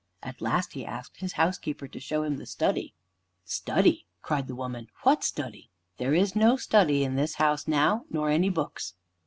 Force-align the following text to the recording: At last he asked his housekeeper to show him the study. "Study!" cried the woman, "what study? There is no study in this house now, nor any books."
At 0.23 0.41
last 0.41 0.73
he 0.73 0.83
asked 0.83 1.17
his 1.17 1.33
housekeeper 1.33 1.87
to 1.87 1.99
show 1.99 2.23
him 2.23 2.37
the 2.37 2.47
study. 2.47 2.95
"Study!" 3.45 4.07
cried 4.23 4.47
the 4.47 4.55
woman, 4.55 4.87
"what 5.03 5.23
study? 5.23 5.69
There 5.97 6.15
is 6.15 6.35
no 6.35 6.57
study 6.57 7.03
in 7.03 7.17
this 7.17 7.35
house 7.35 7.67
now, 7.67 8.05
nor 8.09 8.31
any 8.31 8.49
books." 8.49 8.95